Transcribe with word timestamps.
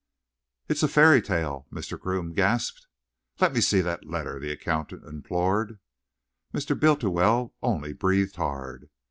"It's 0.67 0.81
a 0.81 0.87
fairy 0.87 1.21
tale!" 1.21 1.67
Mr. 1.71 1.99
Groome 1.99 2.33
gasped. 2.33 2.87
"Let 3.39 3.53
me 3.53 3.61
see 3.61 3.81
the 3.81 3.99
letter," 4.01 4.39
the 4.39 4.49
accountant 4.51 5.05
implored. 5.05 5.77
Mr. 6.51 6.75
Bultiwell 6.75 7.53
only 7.61 7.93
breathed 7.93 8.37
hard. 8.37 8.89